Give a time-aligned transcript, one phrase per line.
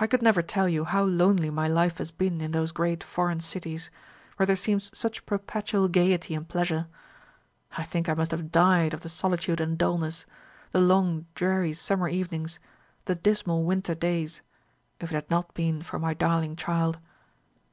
[0.00, 3.38] I could never tell you how lonely my life has been in those great foreign
[3.38, 3.90] cities,
[4.34, 6.88] where there seems such perpetual gaiety and pleasure.
[7.78, 10.26] I think I must have died of the solitude and dulness
[10.72, 12.58] the long dreary summer evenings,
[13.04, 14.42] the dismal winter days
[14.98, 16.98] if it had not been for my darling child.